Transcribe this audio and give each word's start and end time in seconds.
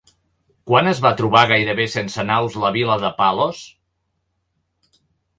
Quan 0.69 0.87
es 0.91 0.99
va 1.05 1.09
trobar 1.17 1.43
gairebé 1.51 1.85
sense 1.95 2.25
naus 2.29 2.55
la 2.63 2.71
vila 2.77 2.95
de 3.03 3.11
Palos? 3.19 3.61